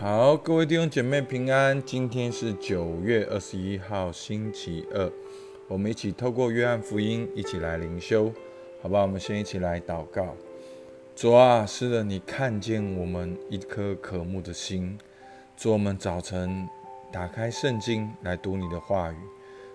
[0.00, 1.82] 好，各位弟兄姐妹平安。
[1.82, 5.12] 今天是九月二十一号，星期二。
[5.68, 8.32] 我们一起透过约翰福音，一起来灵修，
[8.80, 9.02] 好吧？
[9.02, 10.34] 我们先一起来祷告。
[11.14, 14.98] 主啊，是的，你看见我们一颗渴慕的心。
[15.54, 16.66] 主，我们早晨
[17.12, 19.16] 打开圣经来读你的话语。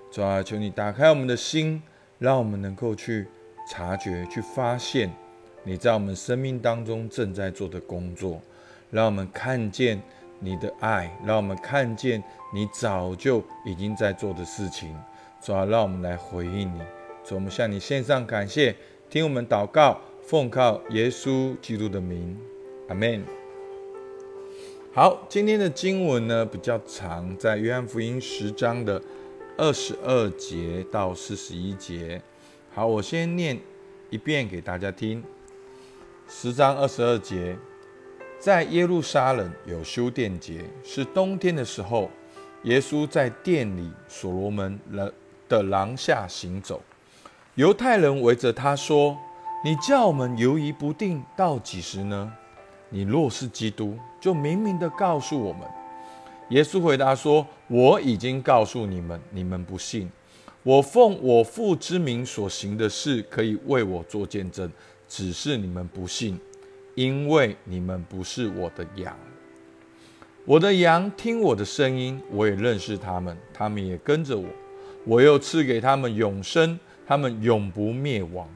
[0.10, 1.80] 主啊，求你打开我们的心，
[2.18, 3.28] 让我们能够去
[3.70, 5.14] 察觉、去发现
[5.64, 8.42] 你在我们生命当中正在做的工作。
[8.92, 10.02] 让我们看见
[10.40, 14.96] 你的爱，让我们看见你早就已经在做的事情。
[15.42, 16.80] 主啊，让我们来回应你。
[17.24, 18.76] 主，我们向你献上感谢，
[19.10, 22.38] 听我们祷告，奉靠耶稣基督的名，
[22.88, 23.24] 阿门。
[24.93, 29.02] 好，今天的经文呢比较长，在约翰福音十章的
[29.57, 32.22] 二十二节到四十一节。
[32.73, 33.59] 好，我先念
[34.09, 35.23] 一遍给大家听。
[36.28, 37.58] 十章二十二节。
[38.39, 42.12] 在耶路撒冷有修殿节，是冬天的时候，
[42.64, 45.14] 耶稣在殿里所罗门的
[45.50, 46.82] 的廊下行走，
[47.56, 49.18] 犹太人围着他说
[49.66, 52.32] ：“你叫我们犹疑不定到几时呢？
[52.90, 55.62] 你若是基督，就明明的告诉我们。”
[56.50, 60.12] 耶稣回答说：“我已经告诉你们，你们不信。
[60.62, 64.72] 我奉我父之名所行的事，可以为我做见证，
[65.08, 66.40] 只是你们不信。”
[66.96, 69.14] 因为你们不是我的羊，
[70.46, 74.48] 我的羊听我的声音，我也认识他们，他们也跟着我。
[75.04, 78.48] 我又赐给他们永生，他们永不灭亡，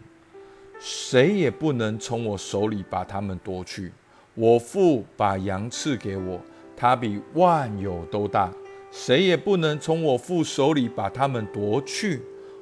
[0.80, 3.92] 谁也不能从我手里把他们夺去。
[4.36, 6.40] 我父把羊赐给我，
[6.78, 8.52] 他比万有都大，
[8.90, 12.22] 谁也不能从我父手里把他们夺去。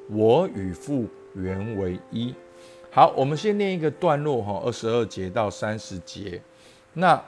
[0.10, 2.34] 我与父原为一。
[2.90, 6.42] 好，我们先念一个段落哈，二十二节到三十节。
[6.94, 7.22] 那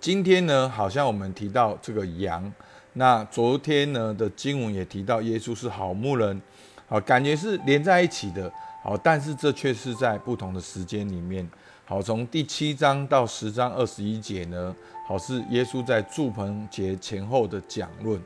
[0.00, 2.52] 今天呢，好像我们提到这个羊。
[2.94, 6.40] 那昨天呢的经文也提到耶稣是好牧人，
[6.88, 8.50] 好，感觉是连在一起的。
[8.82, 11.48] 好，但是这却是在不同的时间里面。
[11.84, 14.74] 好，从第七章到十章二十一节呢，
[15.06, 18.20] 好是耶稣在祝棚节前后的讲论。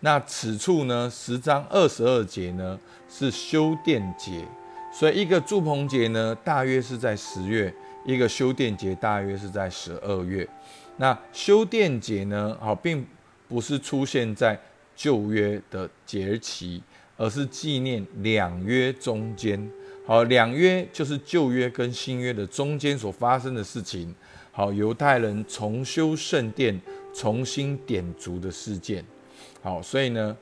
[0.00, 2.78] 那此处呢，十章二十二节呢
[3.08, 4.44] 是修殿节。
[4.98, 7.70] 所以，一个祝棚节呢，大约是在十月；
[8.06, 10.48] 一个修殿节大约是在十二月。
[10.96, 13.06] 那修殿节呢，好，并
[13.46, 14.58] 不是出现在
[14.96, 16.82] 旧约的节期，
[17.18, 19.70] 而是纪念两约中间。
[20.06, 24.14] 好，两约就是旧约跟新约的中间所发生的事情。
[24.50, 26.80] 好，犹太人重修圣殿、
[27.12, 29.04] 重新点烛的事件。
[29.60, 30.34] 好，所以呢。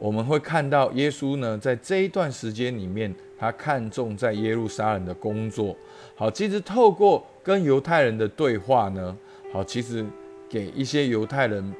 [0.00, 5.76] 我们会看到耶稣呢，在这一段时间里面，他看重在耶路撒冷的工作。
[6.16, 9.14] 好，其实透过跟犹太人的对话呢，
[9.52, 10.02] 好，其实
[10.48, 11.74] 给一些犹太人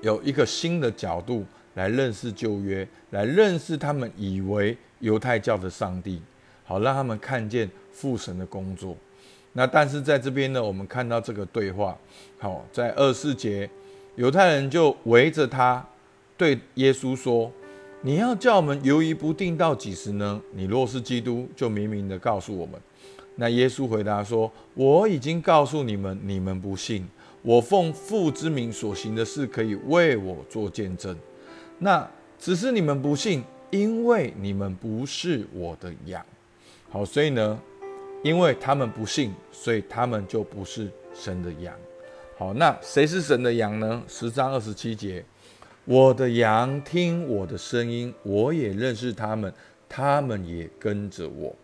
[0.00, 1.44] 有一个新的角度
[1.74, 6.22] 来认识旧约，来认识他们以为犹太教的上帝。
[6.64, 8.96] 好，让他们看见父神的工作。
[9.52, 11.94] 那但是在这边呢，我们看到这个对话，
[12.38, 13.68] 好，在二四节，
[14.16, 15.86] 犹太人就围着他。
[16.36, 17.50] 对耶稣说
[18.02, 20.40] ：“你要叫我们犹疑不定到几时呢？
[20.52, 22.80] 你若是基督，就明明的告诉我们。”
[23.36, 27.08] 那耶稣回答说：“我已经告诉你们，你们不信。
[27.42, 31.16] 我奉父之名所行的事，可以为我做见证。
[31.78, 32.08] 那
[32.38, 36.24] 只是你们不信，因为你们不是我的羊。
[36.90, 37.60] 好，所以呢，
[38.22, 41.74] 因为他们不信，所以他们就不是神的羊。
[42.38, 44.02] 好，那谁是神的羊呢？
[44.08, 45.24] 十章二十七节。”
[45.86, 49.52] 我的羊听我的声音，我也认识他们，
[49.86, 51.54] 他们也跟着我。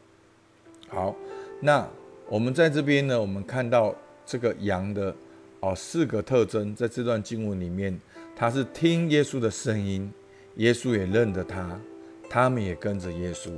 [0.88, 1.16] 好，
[1.60, 1.88] 那
[2.28, 3.94] 我们在这边呢，我们看到
[4.26, 5.14] 这个羊的
[5.60, 7.98] 哦四个特征，在这段经文里面，
[8.36, 10.12] 他是听耶稣的声音，
[10.56, 11.81] 耶稣也认得他，
[12.28, 13.50] 他们也跟着耶稣。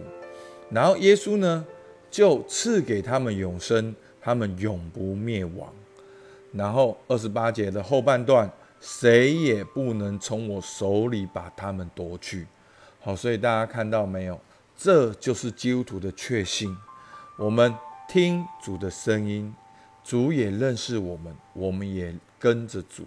[0.70, 1.66] 然后耶稣呢，
[2.08, 5.72] 就赐给他们永生，他们永不灭亡。
[6.52, 8.48] 然后二十八节的后半段。
[8.82, 12.48] 谁也不能从我手里把他们夺去。
[13.00, 14.38] 好，所以大家看到没有？
[14.76, 16.76] 这就是基督徒的确信。
[17.36, 17.72] 我们
[18.08, 19.54] 听主的声音，
[20.02, 23.04] 主也认识我们，我们也跟着主。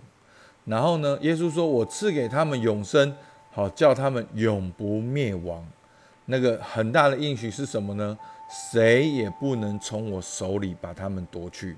[0.64, 3.14] 然后呢，耶稣说：“我赐给他们永生，
[3.52, 5.68] 好叫他们永不灭亡。”
[6.28, 8.18] 那个很大的应许是什么呢？
[8.72, 11.76] 谁也不能从我手里把他们夺去。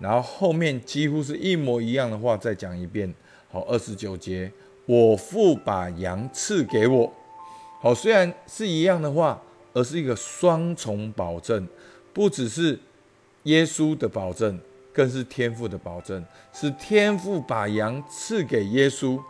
[0.00, 3.14] 然后后面几乎是一模一样的话，再讲一遍。
[3.52, 4.50] 好，二十九节，
[4.86, 7.12] 我父把羊赐给我。
[7.80, 9.40] 好，虽然是一样的话，
[9.72, 11.68] 而是一个双重保证，
[12.12, 12.78] 不只是
[13.44, 14.58] 耶稣的保证，
[14.92, 19.20] 更是天父的保证，是天父把羊赐给耶稣。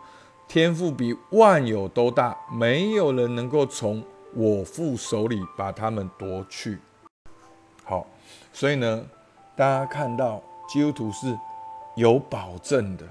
[0.47, 4.03] 天父比万有都大，没有人能够从
[4.33, 6.77] 我父手里把他们夺去。
[7.85, 8.05] 好，
[8.51, 9.05] 所以呢，
[9.55, 11.37] 大家看到基督徒是
[11.95, 13.05] 有保证的，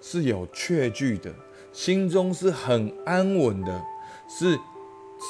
[0.00, 1.32] 是有确据的，
[1.72, 3.80] 心中是很安稳的，
[4.28, 4.58] 是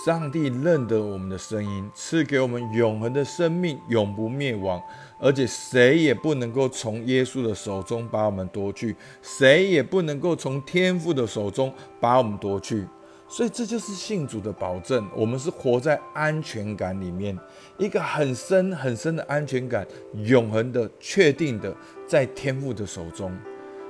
[0.06, 4.82] 上帝认得我们的声音，赐给我们永恒的生命，永不灭亡。
[5.18, 12.86] 而且谁也不能够从耶稣的手中把我们夺去，谁也不能够从天父的手中把我们夺去。
[13.28, 17.36] 所以这就是信主的保证，我们是活在安全感里面，
[17.76, 19.86] 一个很深很深的安全感，
[20.24, 21.74] 永恒的、确定的
[22.06, 23.36] 在天父的手中。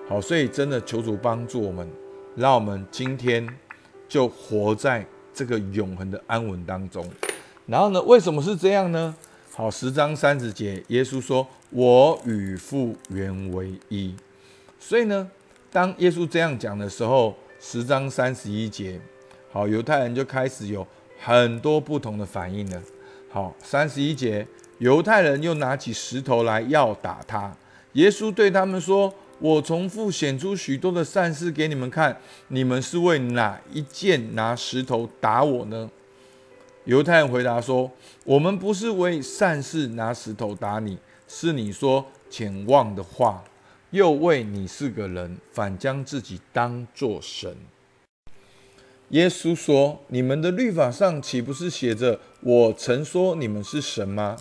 [0.08, 1.86] 好，所以真的求主帮助我们，
[2.34, 3.46] 让我们今天
[4.08, 7.04] 就活在这个永恒的安稳当中。
[7.66, 9.14] 然后呢，为什么是这样呢？
[9.52, 14.14] 好，十章三十节，耶稣说：“我与父原为一。”
[14.78, 15.30] 所以呢，
[15.70, 19.00] 当耶稣这样讲的时候，十章三十一节，
[19.56, 20.86] 好，犹太人就开始有
[21.18, 22.82] 很多不同的反应了。
[23.30, 24.46] 好，三十一节，
[24.80, 27.56] 犹太人又拿起石头来要打他。
[27.94, 32.14] 耶稣对他们说：“我重复显出许多的善事给你们看，
[32.48, 35.90] 你们是为哪一件拿石头打我呢？”
[36.84, 37.90] 犹太人回答说
[38.24, 43.42] ：“我们不是为善事拿石头打你，是你说浅妄的话，
[43.88, 47.56] 又为你是个人，反将自己当作神。”
[49.10, 54.36] 耶稣说：“你们的律法上岂不是写着我曾说你们是神吗？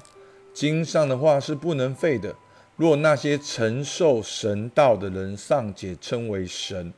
[0.53, 2.35] 经上的话是不能废的。
[2.75, 6.91] 若那些承受神道的人尚且称为神。”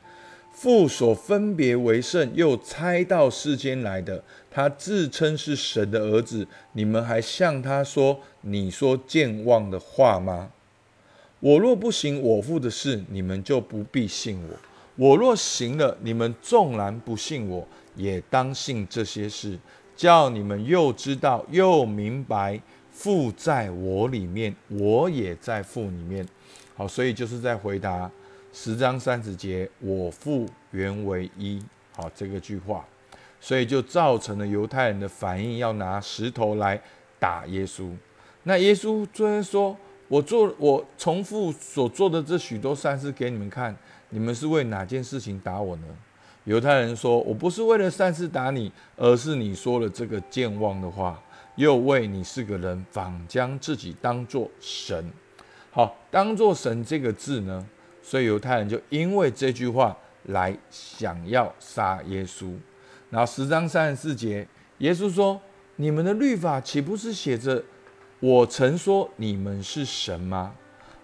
[0.50, 6.48] 父所分别为圣，又猜到世间来的，他自称是神的儿子。
[6.72, 10.50] 你们还向他说：“你说健忘的话吗？”
[11.38, 14.56] 我若不行我父的事，你们就不必信我；
[14.98, 17.64] 我若行了，你们纵然不信我，
[17.94, 19.56] 也当信这些事，
[19.94, 22.60] 叫你们又知道又明白
[22.90, 26.26] 父在我里面，我也在父里面。
[26.74, 28.10] 好，所以就是在回答。
[28.52, 31.62] 十章三十节，我父原为一，
[31.92, 32.84] 好这个句话，
[33.40, 36.80] 所以就造成了犹太人的反应，要拿石头来
[37.20, 37.88] 打耶稣。
[38.42, 39.76] 那耶稣昨天说
[40.08, 43.76] ：“我做我重复所做的这许多善事给你们看，
[44.10, 45.84] 你们是为哪件事情打我呢？”
[46.44, 51.22] 犹太人说：“我不是为了善事打你，而是你说了这个健忘的话，
[51.56, 55.12] 又为你是个人，反将自己当作神。
[55.70, 57.66] 好，当作神这个字呢？”
[58.02, 59.94] 所以犹太人就因为这句话
[60.24, 62.50] 来想要杀耶稣。
[63.10, 65.38] 然后十章三十四节，耶稣说
[65.76, 67.62] ：“你们的律法岂不是写着
[68.20, 70.54] 我曾说你们是神吗？”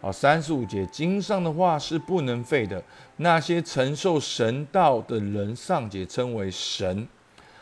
[0.04, 2.84] 好，三十五节，经上的话是不能废的。
[3.16, 7.08] 那些承受神道的人尚且称为神。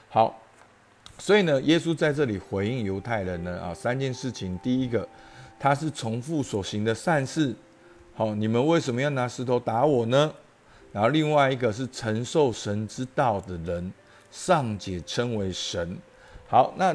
[0.09, 0.43] 好，
[1.17, 4.59] 所以呢，耶稣在这里回应犹太人呢啊三件事情。
[4.59, 5.09] 第一个，
[5.57, 7.55] 他是重复所行的善事。
[8.13, 10.35] 好，你们为什么要拿石头打我呢？
[10.91, 13.93] 然后另外一个是承受神之道的人，
[14.33, 15.97] 尚且称为神。
[16.49, 16.93] 好，那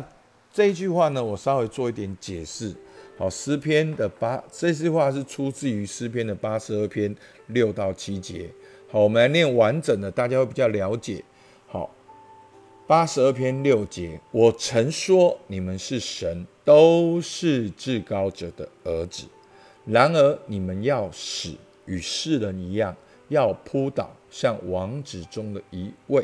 [0.52, 2.76] 这一句话呢，我稍微做一点解释。
[3.18, 7.16] 好，诗篇的八这句话是出自于诗篇的八十二篇
[7.48, 8.48] 六到七节。
[8.92, 11.24] 好，我们来念完整的，大家会比较了解。
[11.66, 11.90] 好，
[12.86, 19.26] 八十二篇六节，我曾说你们是神，都是至高者的儿子。
[19.84, 21.56] 然而你们要死，
[21.86, 22.96] 与世人一样，
[23.30, 26.24] 要扑倒，像王子中的一位。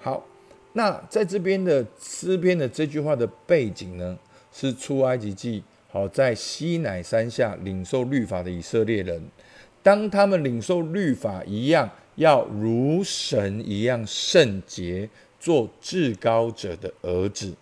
[0.00, 0.26] 好，
[0.72, 4.18] 那在这边的诗篇的这句话的背景呢，
[4.50, 5.62] 是出埃及记。
[5.90, 9.22] 好，在西乃山下领受律法的以色列人，
[9.82, 17.54] 当他们领受律法一样，要如神一样圣洁，做至高者的儿子。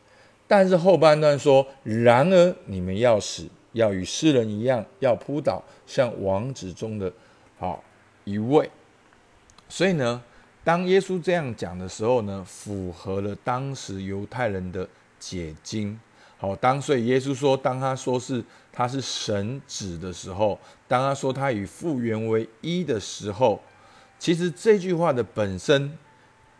[0.46, 3.48] 但是后半段说，然而你们要死。
[3.72, 7.12] 要与世人一样，要扑倒，像王子中的
[7.58, 7.84] 好
[8.24, 8.68] 一位。
[9.68, 10.20] 所以呢，
[10.64, 14.88] 当耶稣这样讲的时候呢，符合了当时犹太人的
[15.20, 16.00] 解经。
[16.38, 18.42] 好，当所以耶稣说，当他说是
[18.72, 23.60] 他是神子的时候，当他说他与父原为一的时候，
[24.18, 25.98] 其实这句话的本身，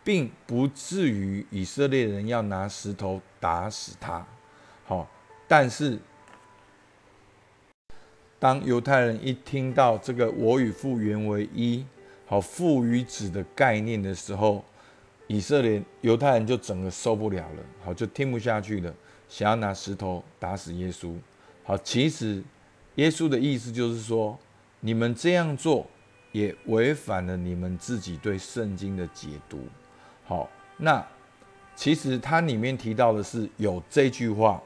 [0.03, 4.25] 并不至于以色列人要拿石头打死他。
[4.85, 5.07] 好，
[5.47, 5.97] 但是。
[8.41, 11.85] 当犹太人一听到这个“我与父原为一”，
[12.25, 14.63] 好父与子的概念的时候，
[15.31, 18.91] 以色列犹太人就整个受不了了，好就听不下去了，
[19.27, 21.13] 想要拿石头打死耶稣。
[21.63, 22.43] 好，其实
[22.95, 24.35] 耶稣的意思就是说，
[24.79, 25.85] 你们这样做
[26.31, 29.59] 也违反了你们自己对圣经的解读。
[30.25, 31.05] 好，那
[31.75, 34.59] 其实它里面提到的是有这句话：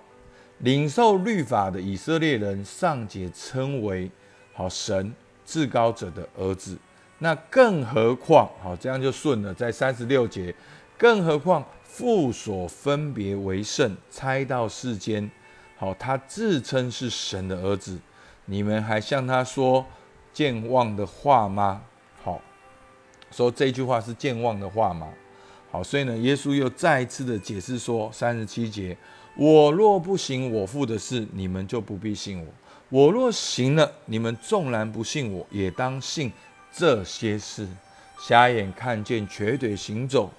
[0.60, 4.10] 领受律法的以色列人上节称为
[4.54, 5.14] 好神
[5.46, 6.78] 至高者的儿子。
[7.24, 10.54] 那更何况，好，这样就顺了，在三十六节，
[10.98, 15.32] 更何况父所分别为圣，猜到世间，
[15.78, 17.98] 好，他自称是神的儿子，
[18.44, 19.86] 你们还向他说
[20.34, 21.84] 健忘的话吗？
[22.22, 22.42] 好，
[23.32, 25.08] 说这句话是健忘的话吗？
[25.72, 28.98] 好，所以呢，耶稣又再一次的解释说，三十七节，
[29.38, 32.48] 我若不行我父的事，你们就不必信我；
[32.90, 36.30] 我若行了，你们纵然不信我，也当信。
[36.76, 37.68] 这些事，
[38.20, 40.32] 瞎眼看见，瘸腿行走，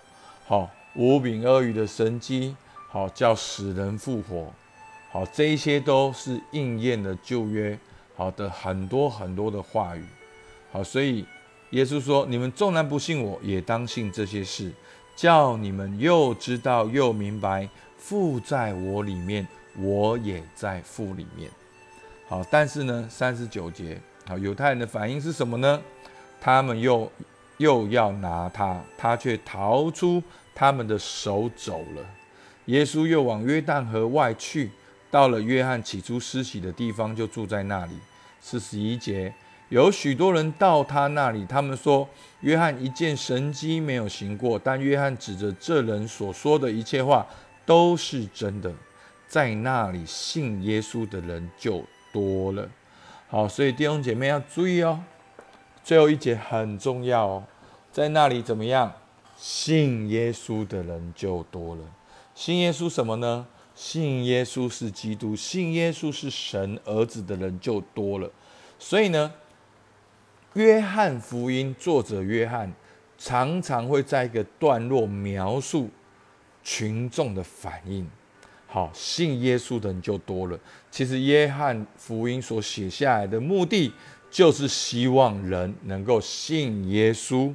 [0.44, 2.56] 好无柄鳄鱼的神机，
[2.88, 4.52] 好叫死人复活，
[5.12, 7.78] 好这些都是应验了旧约
[8.16, 10.04] 好的很多很多的话语，
[10.72, 11.24] 好，所以
[11.70, 14.72] 耶稣说：你们纵然不信我，也当信这些事，
[15.14, 19.46] 叫你们又知道又明白，父在我里面，
[19.78, 21.48] 我也在父里面。
[22.26, 25.80] 好，但是呢，三十九节，好，犹太人的反应是什么呢？
[26.44, 27.10] 他们又
[27.56, 30.22] 又要拿他，他却逃出
[30.54, 32.04] 他们的手走了。
[32.66, 34.70] 耶稣又往约旦河外去，
[35.10, 37.92] 到了约翰起初施洗的地方，就住在那里。
[38.42, 39.34] 四十一节，
[39.70, 42.06] 有许多人到他那里，他们说：
[42.40, 47.26] 约翰一件神迹没有行过，但约翰指着这人所说的一切话
[47.64, 48.70] 都是真的。
[49.26, 51.82] 在那里信耶稣的人就
[52.12, 52.68] 多了。
[53.28, 55.02] 好，所以弟兄姐妹要注意哦。
[55.84, 57.44] 最后一节很重要哦，
[57.92, 58.90] 在那里怎么样？
[59.36, 61.82] 信耶稣的人就多了。
[62.34, 63.46] 信耶稣什么呢？
[63.74, 68.30] 信耶稣是基督，信耶稣是神儿子的人就多了。
[68.78, 69.30] 所以呢，
[70.54, 72.72] 约翰福音作者约翰
[73.18, 75.90] 常常会在一个段落描述
[76.62, 78.08] 群众的反应。
[78.66, 80.58] 好，信耶稣的人就多了。
[80.90, 83.92] 其实约翰福音所写下来的目的。
[84.34, 87.54] 就是希望人能够信耶稣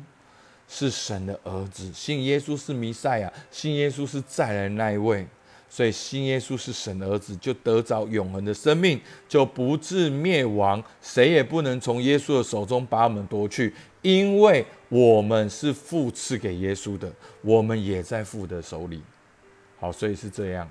[0.66, 5.28] 是神的儿子，信耶稣是弥赛亚，信耶稣是再来那一位，
[5.70, 19.02] 所以信耶稣是神的儿子，就得着永恒的生命，就不致灭亡，谁也不能从耶稣的手中把我们夺去，因为我们是父赐给耶稣的，我们也在父的手里。
[19.82, 20.66] 好，所以是这样。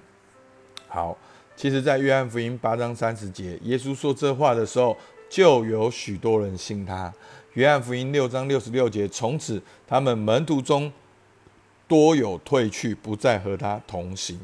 [0.86, 1.18] 好，
[1.54, 4.96] 其实，在约翰福音八章三十节，耶稣说这话的时候。
[5.28, 7.12] 就有许多人信他。
[7.54, 10.92] 约翰福音六章六十六节，从此他们门徒中
[11.88, 14.38] 多有退去，不再和他同行。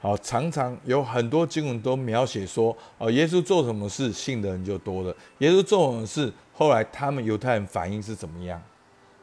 [0.00, 5.16] 好，常常有很多经文都描写说，哦，耶稣做什么事，信的人就多了。
[5.38, 8.62] 耶稣做什么事，后来他们犹太人反应是怎么样？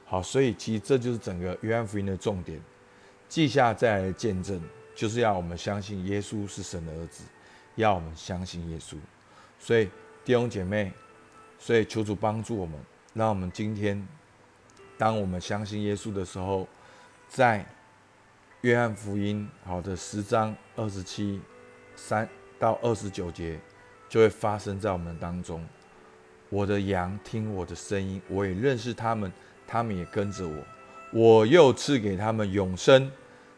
[0.06, 2.60] 好，所以其实这就是整个约翰福音的重点。
[3.30, 4.60] 记下再来见证，
[4.96, 7.24] 就是要我们相信耶稣是神的儿子，
[7.76, 8.96] 要我们相信耶稣。
[9.60, 9.86] 所以
[10.26, 10.92] 弟兄姐妹。
[11.58, 12.80] 所以求主帮助我们，
[13.14, 14.08] 让我们今天，
[14.98, 16.68] 当我们相信耶稣的时候，
[17.28, 17.66] 在
[18.62, 21.42] 约翰福音好的十章二十七
[21.96, 22.28] 三
[22.60, 23.60] 到二十九节，
[24.10, 25.64] 就会发生在我们当中。
[26.50, 29.32] 我的羊听我的声音，我也认识他们，
[29.68, 30.64] 他们也跟着我。
[31.12, 33.12] 我又赐给他们永生，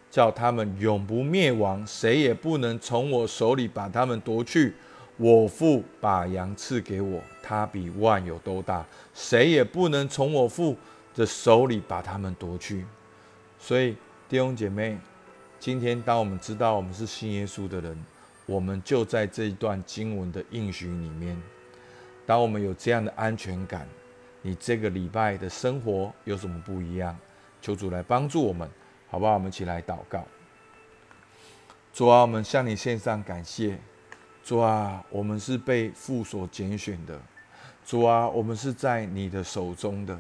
[0.10, 4.74] 叫他们永不灭亡，谁也不能从我手里把他们夺去。
[5.18, 10.78] 我父把羊赐给我，他比万有都大，谁也不能从我父
[11.16, 12.86] 的手里把他们夺去。
[13.58, 13.98] 所以
[14.30, 14.98] 弟兄姐妹，
[15.60, 18.06] 今天当我们知道我们是信耶稣的人，
[18.46, 21.42] 我们就在这一段经文的应许里面。
[22.26, 23.88] 当我们有这样的安全感，
[24.44, 27.18] 你这个礼拜的生活有什么不一样？
[27.60, 28.70] 求主来帮助我们，
[29.10, 29.34] 好不好？
[29.34, 30.24] 我们一起来祷告。
[31.92, 33.80] 主啊，我们向你献上感谢。
[34.48, 37.20] 主啊，我们是被父所拣选的。
[37.86, 40.18] 主啊，我们是在你的手中的。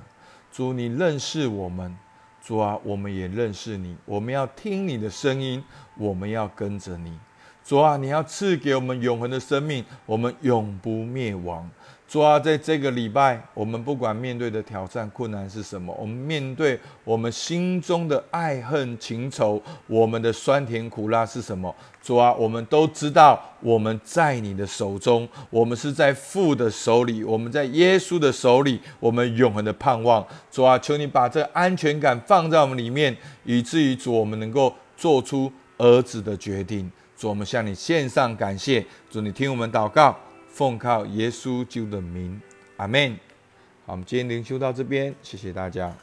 [0.52, 1.98] 主，你认识我们。
[2.44, 3.96] 主啊，我们也认识你。
[4.04, 5.64] 我们要听你的声音，
[5.96, 7.18] 我们要跟着你。
[7.64, 11.70] 主啊，你要赐给我们永恒的生命，我们永不灭亡。
[12.08, 21.76] 主啊，在这个礼拜，我们不管面对的挑战、困难是什么，我们面对我们心中的爱恨情仇，我们的酸甜苦辣是什么？
[22.02, 30.26] 主啊，我们都知道，我们在你的手中，我们是在父的手里，我们在耶稣的手里，我们永恒的盼望。
[30.50, 36.90] 主啊，求你把这安全感放在我们里面，以至于主我们能够做出儿子的决定。
[37.18, 38.86] 主，我们向你献上感谢。
[39.12, 40.18] 主，你听我们祷告。
[40.58, 42.42] 奉靠耶稣救的名，
[42.78, 43.12] 阿门。
[43.86, 45.96] 好，我们今天灵修到这边，谢谢大家。